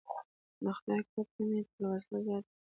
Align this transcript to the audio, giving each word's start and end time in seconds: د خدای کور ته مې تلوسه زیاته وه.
د 0.63 0.65
خدای 0.77 1.01
کور 1.11 1.27
ته 1.33 1.41
مې 1.49 1.61
تلوسه 1.71 2.15
زیاته 2.25 2.49
وه. 2.53 2.57